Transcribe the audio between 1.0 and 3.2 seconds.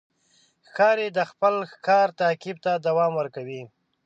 د خپل ښکار تعقیب ته دوام